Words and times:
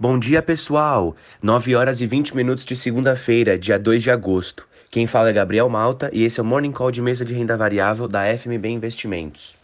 Bom 0.00 0.18
dia, 0.18 0.40
pessoal! 0.40 1.14
9 1.42 1.74
horas 1.74 2.00
e 2.00 2.06
20 2.06 2.34
minutos 2.34 2.64
de 2.64 2.74
segunda-feira, 2.74 3.58
dia 3.58 3.78
2 3.78 4.02
de 4.02 4.10
agosto. 4.10 4.66
Quem 4.90 5.06
fala 5.06 5.28
é 5.28 5.32
Gabriel 5.34 5.68
Malta 5.68 6.08
e 6.10 6.24
esse 6.24 6.40
é 6.40 6.42
o 6.42 6.46
Morning 6.46 6.72
Call 6.72 6.90
de 6.90 7.02
mesa 7.02 7.22
de 7.22 7.34
renda 7.34 7.54
variável 7.54 8.08
da 8.08 8.22
FMB 8.34 8.64
Investimentos. 8.64 9.54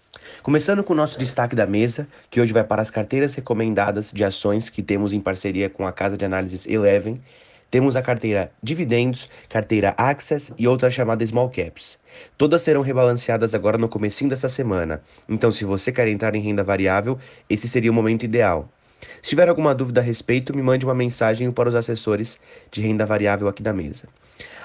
Começando 0.42 0.84
com 0.84 0.92
o 0.92 0.96
nosso 0.96 1.18
destaque 1.18 1.56
da 1.56 1.64
mesa, 1.64 2.06
que 2.30 2.38
hoje 2.38 2.52
vai 2.52 2.62
para 2.62 2.82
as 2.82 2.90
carteiras 2.90 3.34
recomendadas 3.34 4.12
de 4.12 4.22
ações 4.22 4.68
que 4.68 4.82
temos 4.82 5.14
em 5.14 5.20
parceria 5.20 5.70
com 5.70 5.86
a 5.86 5.92
casa 5.92 6.18
de 6.18 6.26
análises 6.26 6.66
Eleven. 6.66 7.18
Temos 7.70 7.96
a 7.96 8.02
carteira 8.02 8.52
Dividendos, 8.62 9.30
carteira 9.48 9.94
Access 9.96 10.52
e 10.58 10.68
outra 10.68 10.90
chamada 10.90 11.26
Small 11.26 11.48
Caps. 11.48 11.98
Todas 12.36 12.60
serão 12.60 12.82
rebalanceadas 12.82 13.54
agora 13.54 13.78
no 13.78 13.88
comecinho 13.88 14.28
dessa 14.28 14.50
semana. 14.50 15.00
Então, 15.30 15.50
se 15.50 15.64
você 15.64 15.90
quer 15.90 16.06
entrar 16.08 16.36
em 16.36 16.42
renda 16.42 16.62
variável, 16.62 17.18
esse 17.48 17.66
seria 17.66 17.90
o 17.90 17.94
momento 17.94 18.24
ideal. 18.24 18.70
Se 19.22 19.30
tiver 19.30 19.48
alguma 19.48 19.74
dúvida 19.74 20.00
a 20.00 20.04
respeito, 20.04 20.54
me 20.56 20.62
mande 20.62 20.84
uma 20.84 20.94
mensagem 20.94 21.50
para 21.50 21.68
os 21.68 21.74
assessores 21.74 22.38
de 22.70 22.80
renda 22.82 23.04
variável 23.04 23.48
aqui 23.48 23.62
da 23.62 23.72
mesa. 23.72 24.06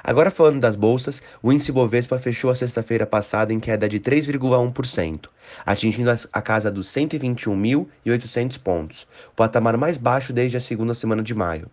Agora 0.03 0.31
falando 0.31 0.59
das 0.59 0.75
bolsas, 0.75 1.21
o 1.43 1.51
índice 1.51 1.71
Bovespa 1.71 2.17
fechou 2.17 2.49
a 2.49 2.55
sexta-feira 2.55 3.05
passada 3.05 3.53
em 3.53 3.59
queda 3.59 3.87
de 3.87 3.99
3,1%, 3.99 5.29
atingindo 5.65 6.09
a 6.09 6.41
casa 6.41 6.71
dos 6.71 6.87
121.800 6.89 8.59
pontos, 8.59 9.07
o 9.31 9.35
patamar 9.35 9.77
mais 9.77 9.97
baixo 9.97 10.33
desde 10.33 10.57
a 10.57 10.61
segunda 10.61 10.93
semana 10.93 11.21
de 11.21 11.35
maio, 11.35 11.69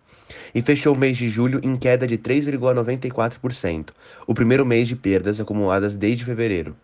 e 0.53 0.61
fechou 0.61 0.93
o 0.93 0.97
mês 0.97 1.17
de 1.17 1.27
julho 1.27 1.59
em 1.63 1.75
queda 1.75 2.05
de 2.05 2.17
3,94%, 2.17 3.89
o 4.27 4.33
primeiro 4.33 4.65
mês 4.65 4.87
de 4.87 4.95
perdas 4.95 5.39
acumuladas 5.39 5.95
desde 5.95 6.23
fevereiro. 6.23 6.75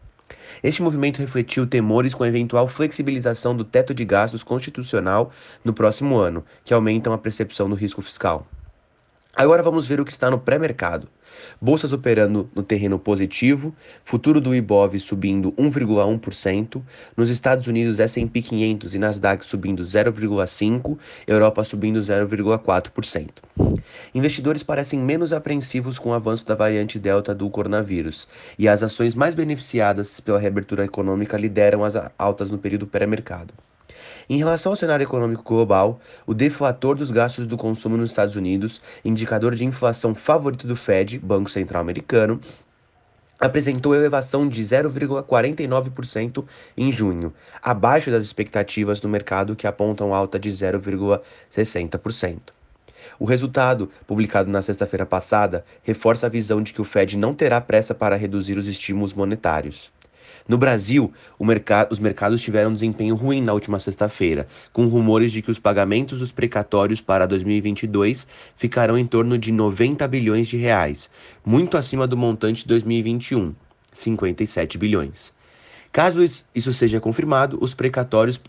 Este 0.63 0.81
movimento 0.81 1.19
refletiu 1.19 1.67
temores 1.67 2.13
com 2.13 2.23
a 2.23 2.27
eventual 2.27 2.67
flexibilização 2.67 3.55
do 3.55 3.63
teto 3.63 3.93
de 3.93 4.05
gastos 4.05 4.43
constitucional 4.43 5.31
no 5.63 5.73
próximo 5.73 6.17
ano, 6.17 6.43
que 6.63 6.73
aumentam 6.73 7.13
a 7.13 7.17
percepção 7.17 7.69
do 7.69 7.75
risco 7.75 8.01
fiscal. 8.01 8.47
Agora 9.37 9.61
vamos 9.61 9.85
ver 9.85 9.99
o 9.99 10.05
que 10.05 10.11
está 10.11 10.31
no 10.31 10.39
pré-mercado. 10.39 11.09
Bolsas 11.59 11.91
operando 11.91 12.49
no 12.55 12.63
terreno 12.63 12.97
positivo, 12.97 13.75
futuro 14.05 14.39
do 14.39 14.55
Ibov 14.55 14.97
subindo 14.97 15.51
1,1%, 15.51 16.81
nos 17.17 17.29
Estados 17.29 17.67
Unidos 17.67 17.99
S&P 17.99 18.41
500 18.41 18.95
e 18.95 18.97
Nasdaq 18.97 19.45
subindo 19.45 19.83
0,5%, 19.83 20.97
Europa 21.27 21.65
subindo 21.65 21.99
0,4%. 21.99 23.29
Investidores 24.13 24.63
parecem 24.63 25.01
menos 25.01 25.33
apreensivos 25.33 25.99
com 25.99 26.11
o 26.11 26.13
avanço 26.13 26.45
da 26.45 26.55
variante 26.55 26.97
Delta 26.97 27.35
do 27.35 27.49
coronavírus, 27.49 28.29
e 28.57 28.69
as 28.69 28.81
ações 28.81 29.15
mais 29.15 29.35
beneficiadas 29.35 30.21
pela 30.21 30.39
reabertura 30.39 30.85
econômica 30.85 31.35
lideram 31.35 31.83
as 31.83 31.95
altas 32.17 32.49
no 32.49 32.57
período 32.57 32.87
pré-mercado. 32.87 33.53
Em 34.29 34.37
relação 34.37 34.71
ao 34.71 34.75
cenário 34.75 35.03
econômico 35.03 35.43
global, 35.43 35.99
o 36.25 36.33
deflator 36.33 36.95
dos 36.95 37.11
gastos 37.11 37.45
do 37.45 37.57
consumo 37.57 37.97
nos 37.97 38.09
Estados 38.09 38.35
Unidos, 38.35 38.81
indicador 39.03 39.55
de 39.55 39.63
inflação 39.65 40.15
favorito 40.15 40.65
do 40.65 40.75
Fed, 40.75 41.19
Banco 41.19 41.49
Central 41.49 41.81
Americano, 41.81 42.39
apresentou 43.39 43.93
elevação 43.93 44.47
de 44.47 44.61
0,49% 44.63 46.43
em 46.75 46.91
junho, 46.91 47.33
abaixo 47.61 48.09
das 48.09 48.23
expectativas 48.23 48.99
do 48.99 49.09
mercado 49.09 49.55
que 49.55 49.67
apontam 49.67 50.13
alta 50.13 50.39
de 50.39 50.49
0,60%. 50.49 52.39
O 53.19 53.25
resultado, 53.25 53.91
publicado 54.07 54.49
na 54.49 54.61
sexta-feira 54.61 55.05
passada, 55.05 55.63
reforça 55.83 56.25
a 56.25 56.29
visão 56.29 56.61
de 56.61 56.73
que 56.73 56.81
o 56.81 56.85
Fed 56.85 57.17
não 57.17 57.35
terá 57.35 57.61
pressa 57.61 57.93
para 57.93 58.15
reduzir 58.15 58.57
os 58.57 58.67
estímulos 58.67 59.13
monetários. 59.13 59.91
No 60.47 60.59
Brasil, 60.59 61.11
mercado, 61.39 61.91
os 61.91 61.97
mercados 61.97 62.39
tiveram 62.39 62.69
um 62.69 62.73
desempenho 62.73 63.15
ruim 63.15 63.41
na 63.41 63.51
última 63.51 63.79
sexta-feira, 63.79 64.47
com 64.71 64.85
rumores 64.85 65.31
de 65.31 65.41
que 65.41 65.49
os 65.49 65.57
pagamentos 65.57 66.19
dos 66.19 66.31
precatórios 66.31 67.01
para 67.01 67.25
2022 67.25 68.27
ficarão 68.55 68.95
em 68.95 69.07
torno 69.07 69.39
de 69.39 69.51
90 69.51 70.07
bilhões 70.07 70.47
de 70.47 70.55
reais, 70.55 71.09
muito 71.43 71.77
acima 71.77 72.05
do 72.05 72.15
montante 72.15 72.61
de 72.61 72.67
2021, 72.67 73.55
57 73.91 74.77
bilhões. 74.77 75.33
Caso 75.91 76.23
isso 76.53 76.71
seja 76.71 76.99
confirmado, 76.99 77.57
os 77.59 77.73
precatórios 77.73 78.39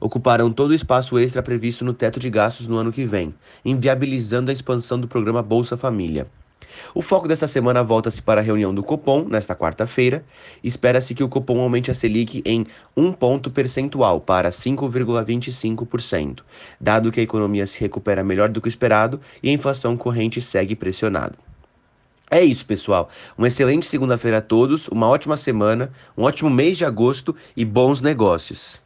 ocuparão 0.00 0.50
todo 0.50 0.70
o 0.70 0.74
espaço 0.74 1.18
extra 1.18 1.42
previsto 1.42 1.84
no 1.84 1.92
teto 1.92 2.18
de 2.18 2.30
gastos 2.30 2.66
no 2.66 2.76
ano 2.76 2.90
que 2.90 3.04
vem, 3.04 3.34
inviabilizando 3.62 4.50
a 4.50 4.54
expansão 4.54 4.98
do 4.98 5.06
programa 5.06 5.42
Bolsa 5.42 5.76
Família. 5.76 6.28
O 6.94 7.02
foco 7.02 7.28
dessa 7.28 7.46
semana 7.46 7.82
volta-se 7.82 8.22
para 8.22 8.40
a 8.40 8.44
reunião 8.44 8.74
do 8.74 8.82
Copom, 8.82 9.24
nesta 9.28 9.54
quarta-feira. 9.54 10.24
Espera-se 10.62 11.14
que 11.14 11.24
o 11.24 11.28
Copom 11.28 11.60
aumente 11.60 11.90
a 11.90 11.94
Selic 11.94 12.42
em 12.44 12.66
1 12.96 13.12
ponto 13.12 13.50
percentual 13.50 14.20
para 14.20 14.50
5,25%, 14.50 16.40
dado 16.80 17.10
que 17.10 17.20
a 17.20 17.22
economia 17.22 17.66
se 17.66 17.80
recupera 17.80 18.24
melhor 18.24 18.48
do 18.48 18.60
que 18.60 18.68
esperado 18.68 19.20
e 19.42 19.50
a 19.50 19.52
inflação 19.52 19.96
corrente 19.96 20.40
segue 20.40 20.74
pressionada. 20.74 21.36
É 22.30 22.42
isso, 22.42 22.66
pessoal. 22.66 23.08
Uma 23.38 23.48
excelente 23.48 23.86
segunda-feira 23.86 24.38
a 24.38 24.40
todos, 24.40 24.88
uma 24.88 25.08
ótima 25.08 25.36
semana, 25.36 25.92
um 26.18 26.24
ótimo 26.24 26.50
mês 26.50 26.76
de 26.76 26.84
agosto 26.84 27.36
e 27.56 27.64
bons 27.64 28.00
negócios. 28.00 28.84